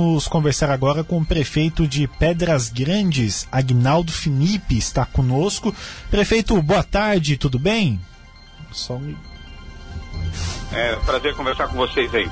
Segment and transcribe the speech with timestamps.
[0.00, 5.74] Vamos conversar agora com o prefeito de Pedras Grandes, Agnaldo Finipe, está conosco.
[6.10, 8.00] Prefeito, boa tarde, tudo bem?
[8.72, 9.14] Só um...
[10.72, 12.30] É prazer conversar com vocês aí.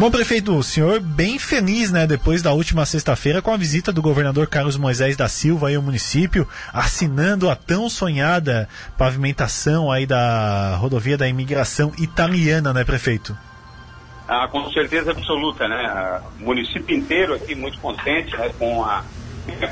[0.00, 4.00] Bom, prefeito, o senhor bem feliz, né, depois da última sexta-feira com a visita do
[4.00, 10.76] governador Carlos Moisés da Silva aí ao município, assinando a tão sonhada pavimentação aí da
[10.76, 13.36] rodovia da imigração italiana, né, prefeito?
[14.26, 16.20] Ah, com certeza absoluta, né?
[16.40, 19.04] O município inteiro aqui muito contente né, com, a,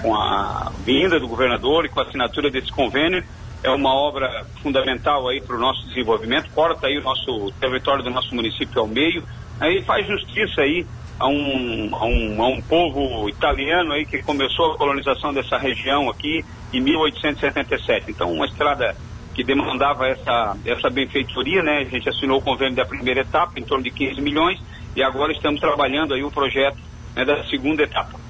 [0.02, 3.24] com a vinda do governador e com a assinatura desse convênio.
[3.62, 8.10] É uma obra fundamental aí para o nosso desenvolvimento, corta aí o nosso território do
[8.10, 9.22] nosso município ao meio,
[9.60, 10.84] aí faz justiça aí
[11.18, 16.10] a um, a um, a um povo italiano aí que começou a colonização dessa região
[16.10, 18.10] aqui em 1877.
[18.10, 18.96] Então, uma estrada
[19.34, 21.78] que demandava essa, essa benfeitoria, né?
[21.78, 24.60] A gente assinou o convênio da primeira etapa, em torno de 15 milhões,
[24.94, 26.78] e agora estamos trabalhando aí o projeto
[27.14, 28.20] né, da segunda etapa.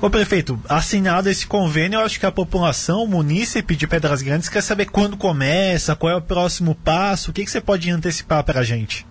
[0.00, 4.48] Ô prefeito, assinado esse convênio, eu acho que a população, o munícipe de Pedras Grandes
[4.48, 8.42] quer saber quando começa, qual é o próximo passo, o que, que você pode antecipar
[8.42, 9.06] para a gente?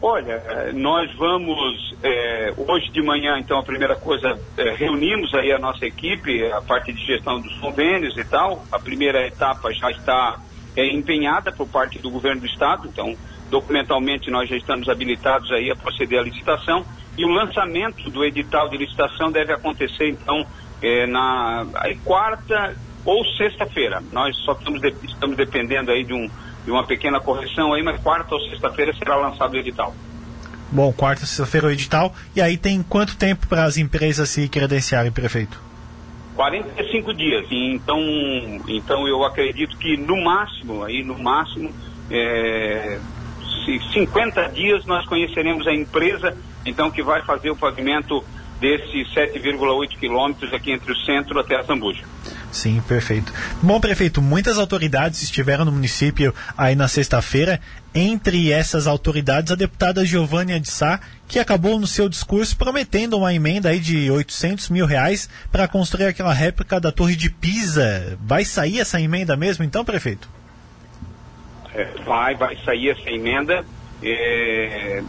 [0.00, 5.50] Olha, eh, nós vamos é, hoje de manhã, então a primeira coisa, é, reunimos aí
[5.52, 8.64] a nossa equipe, a parte de gestão dos convênios e tal.
[8.70, 10.38] A primeira etapa já está
[10.76, 13.16] é, empenhada por parte do governo do estado, então
[13.50, 16.84] documentalmente nós já estamos habilitados aí a proceder à licitação
[17.16, 20.46] e o lançamento do edital de licitação deve acontecer então
[21.08, 21.66] na
[22.04, 24.00] quarta ou sexta-feira.
[24.12, 26.28] Nós só estamos, de, estamos dependendo aí de um
[26.64, 29.94] de uma pequena correção aí, mas quarta ou sexta-feira será lançado o edital.
[30.70, 32.14] Bom, quarta, sexta-feira o edital.
[32.36, 35.58] E aí tem quanto tempo para as empresas se credenciarem, prefeito?
[36.34, 37.46] 45 dias.
[37.50, 38.00] Então,
[38.68, 41.72] então eu acredito que no máximo, aí no máximo,
[42.10, 42.98] é,
[43.92, 48.24] 50 dias nós conheceremos a empresa, então que vai fazer o pavimento
[48.60, 52.04] desses 7,8 quilômetros aqui entre o centro até a Zambuja.
[52.50, 53.32] Sim, perfeito.
[53.62, 57.60] Bom, prefeito, muitas autoridades estiveram no município aí na sexta-feira.
[57.94, 63.34] Entre essas autoridades, a deputada Giovanni de Sá, que acabou no seu discurso prometendo uma
[63.34, 68.18] emenda aí de 800 mil reais para construir aquela réplica da Torre de Pisa.
[68.20, 70.28] Vai sair essa emenda mesmo, então, prefeito?
[71.74, 73.64] É, vai, vai sair essa emenda.
[74.02, 75.02] É,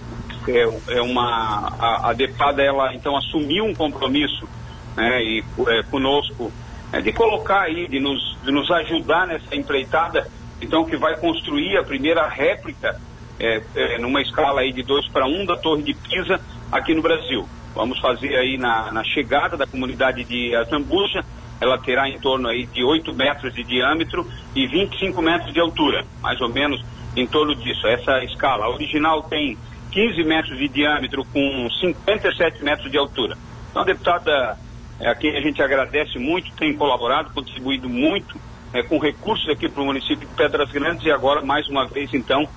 [0.47, 4.47] é, é uma a, a, deputada ela então assumiu um compromisso
[4.95, 6.51] né, e é, conosco
[6.91, 10.27] é, de colocar aí, de nos, de nos ajudar nessa empreitada,
[10.61, 12.99] então que vai construir a primeira réplica
[13.39, 16.39] é, é, numa escala aí de 2 para 1 um da Torre de Pisa
[16.71, 17.47] aqui no Brasil.
[17.73, 21.23] Vamos fazer aí na, na chegada da comunidade de Azambuja,
[21.61, 24.25] ela terá em torno aí de 8 metros de diâmetro
[24.55, 26.83] e 25 metros de altura, mais ou menos
[27.15, 27.85] em torno disso.
[27.87, 29.57] Essa escala a original tem
[29.91, 33.37] 15 metros de diâmetro com 57 metros de altura.
[33.71, 34.57] Então, deputada
[34.99, 38.39] é, a quem a gente agradece muito, tem colaborado, contribuído muito
[38.73, 42.13] é, com recursos aqui para o município de Pedras Grandes e agora, mais uma vez,
[42.13, 42.47] então,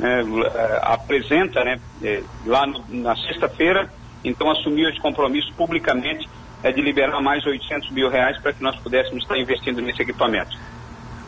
[0.00, 3.90] é, é apresenta, né, é, lá no, na sexta-feira,
[4.24, 6.28] então assumiu esse compromisso publicamente
[6.62, 10.56] é, de liberar mais 800 mil reais para que nós pudéssemos estar investindo nesse equipamento.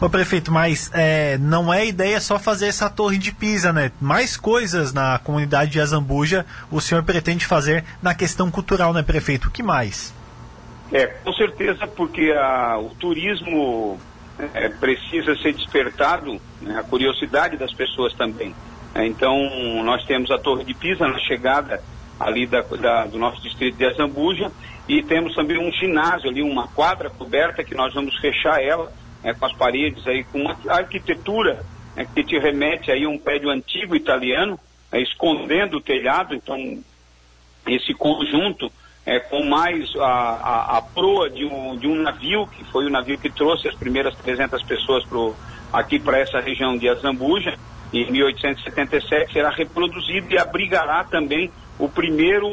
[0.01, 3.93] Ô prefeito, mas é, não é ideia só fazer essa torre de Pisa, né?
[4.01, 9.49] Mais coisas na comunidade de Azambuja o senhor pretende fazer na questão cultural, né, prefeito?
[9.49, 10.13] O que mais?
[10.93, 13.99] É, com certeza, porque a, o turismo
[14.53, 18.55] é, precisa ser despertado, né, a curiosidade das pessoas também.
[18.95, 19.37] É, então,
[19.83, 21.83] nós temos a Torre de Pisa na chegada
[22.19, 24.51] ali da, da, do nosso distrito de Azambuja
[24.89, 29.33] e temos também um ginásio ali, uma quadra coberta que nós vamos fechar ela é,
[29.33, 31.65] com as paredes aí, com uma arquitetura
[31.97, 34.59] é, que te remete aí a um prédio antigo italiano,
[34.93, 36.57] é, escondendo o telhado, então
[37.67, 38.71] esse conjunto
[39.07, 42.91] é, com mais a, a, a, proa de um, de um navio, que foi o
[42.91, 45.35] navio que trouxe as primeiras 300 pessoas pro,
[45.73, 47.55] aqui para essa região de Azambuja,
[47.93, 52.49] em 1877, será reproduzido e abrigará também o primeiro,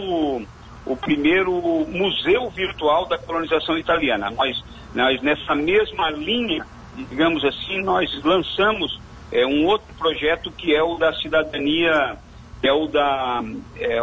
[0.85, 1.51] o primeiro
[1.88, 4.30] museu virtual da colonização italiana.
[4.30, 4.63] Nós,
[4.94, 6.65] nós nessa mesma linha,
[6.95, 9.00] digamos assim, nós lançamos
[9.31, 12.18] é, um outro projeto que é o da cidadania
[12.63, 13.44] é o da
[13.80, 14.00] é,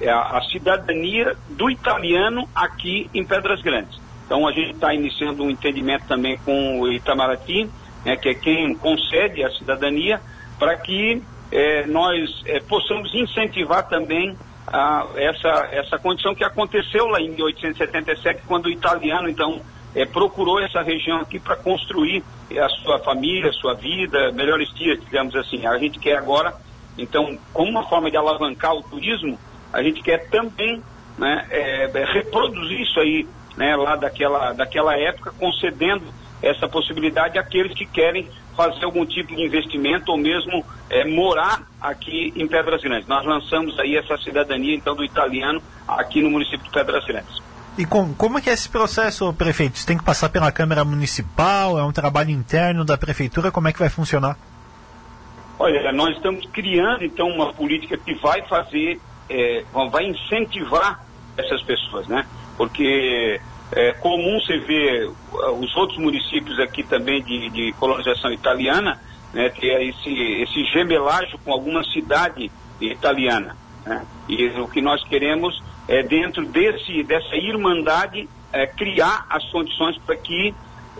[0.00, 4.00] é a cidadania do italiano aqui em Pedras Grandes.
[4.26, 7.68] Então a gente está iniciando um entendimento também com o Itamaraty,
[8.04, 10.20] né, que é quem concede a cidadania,
[10.58, 14.36] para que é, nós é, possamos incentivar também
[14.66, 19.60] a, essa, essa condição que aconteceu lá em 1877, quando o italiano, então,
[19.94, 22.22] é, procurou essa região aqui para construir
[22.56, 25.66] a sua família, a sua vida, melhores dias, digamos assim.
[25.66, 26.54] A gente quer agora
[26.98, 29.38] então, como uma forma de alavancar o turismo,
[29.72, 30.82] a gente quer também
[31.16, 33.26] né, é, é, reproduzir isso aí
[33.56, 36.04] né, lá daquela, daquela época, concedendo
[36.42, 42.32] essa possibilidade àqueles que querem fazer algum tipo de investimento ou mesmo é, morar aqui
[42.34, 43.06] em Pedras Grandes.
[43.06, 47.40] Nós lançamos aí essa cidadania então do italiano aqui no município de Pedras Grandes.
[47.78, 49.78] E com, como é que é esse processo, prefeito?
[49.78, 51.78] Você tem que passar pela Câmara Municipal?
[51.78, 53.50] É um trabalho interno da Prefeitura?
[53.50, 54.36] Como é que vai funcionar?
[55.60, 58.98] Olha, nós estamos criando então uma política que vai fazer,
[59.28, 61.04] é, vai incentivar
[61.36, 62.26] essas pessoas, né?
[62.56, 63.38] Porque
[63.70, 68.98] é comum você ver uh, os outros municípios aqui também de, de colonização italiana,
[69.34, 70.10] né, ter esse,
[70.42, 73.54] esse gemelagem com alguma cidade italiana.
[73.84, 74.02] Né?
[74.30, 80.16] E o que nós queremos é, dentro desse, dessa irmandade, é, criar as condições para
[80.16, 80.54] que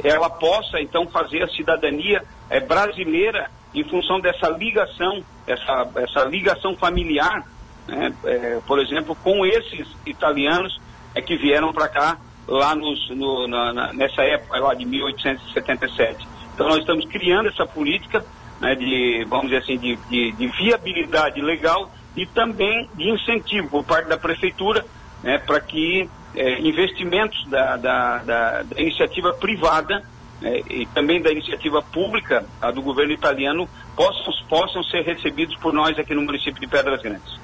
[0.04, 6.76] ela possa, então, fazer a cidadania é, brasileira em função dessa ligação, essa, essa ligação
[6.76, 7.44] familiar,
[7.86, 8.12] né?
[8.24, 10.80] É, por exemplo, com esses italianos
[11.14, 16.26] é, que vieram para cá lá nos, no, na, na, nessa época lá de 1877.
[16.54, 18.24] Então nós estamos criando essa política
[18.60, 23.84] né, de, vamos dizer assim, de, de, de, viabilidade legal e também de incentivo por
[23.84, 24.84] parte da prefeitura
[25.22, 30.04] né, para que é, investimentos da, da, da, da, iniciativa privada
[30.40, 35.72] né, e também da iniciativa pública, a do governo italiano, possam, possam ser recebidos por
[35.72, 37.38] nós aqui no município de Pedras Grandes.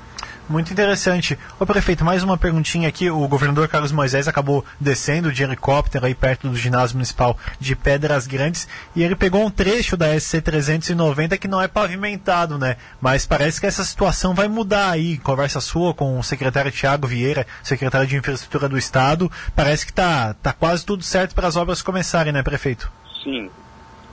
[0.49, 1.37] Muito interessante.
[1.59, 3.11] Ô prefeito, mais uma perguntinha aqui.
[3.11, 8.29] O governador Carlos Moisés acabou descendo de helicóptero aí perto do ginásio municipal de Pedras
[8.29, 12.77] Grandes e ele pegou um trecho da SC 390 que não é pavimentado, né?
[13.01, 15.19] Mas parece que essa situação vai mudar aí.
[15.19, 19.31] Conversa sua com o secretário Tiago Vieira, secretário de Infraestrutura do Estado.
[19.55, 22.89] Parece que tá, tá quase tudo certo para as obras começarem, né, prefeito?
[23.25, 23.51] Sim.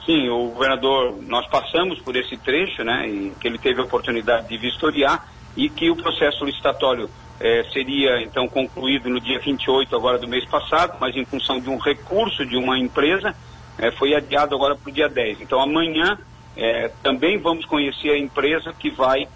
[0.03, 4.49] Sim, o governador, nós passamos por esse trecho, né, e que ele teve a oportunidade
[4.49, 7.09] de vistoriar e que o processo licitatório
[7.39, 11.69] eh, seria então concluído no dia 28 agora do mês passado, mas em função de
[11.69, 13.35] um recurso de uma empresa,
[13.77, 15.41] eh, foi adiado agora para o dia 10.
[15.41, 16.17] Então amanhã
[16.55, 19.27] eh, também vamos conhecer a empresa que vai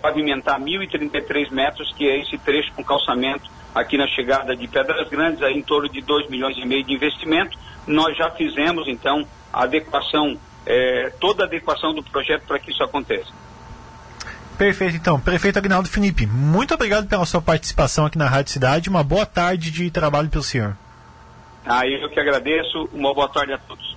[0.00, 5.42] pavimentar 1.033 metros, que é esse trecho com calçamento aqui na chegada de Pedras Grandes,
[5.42, 7.56] aí em torno de 2 milhões e meio de investimento.
[7.86, 10.36] Nós já fizemos então a adequação,
[11.20, 13.32] toda a adequação do projeto para que isso aconteça.
[14.56, 15.20] Perfeito, então.
[15.20, 18.88] Prefeito Agnaldo Felipe, muito obrigado pela sua participação aqui na Rádio Cidade.
[18.88, 20.76] Uma boa tarde de trabalho pelo senhor.
[21.64, 22.88] Ah, eu que agradeço.
[22.92, 23.95] Uma boa tarde a todos.